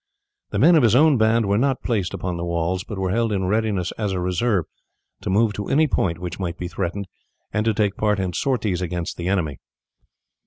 [0.49, 3.31] The men of his own band were not placed upon the walls, but were held
[3.31, 4.65] in readiness as a reserve
[5.21, 7.05] to move to any point which might be threatened,
[7.53, 9.59] and to take part in sorties against the enemy.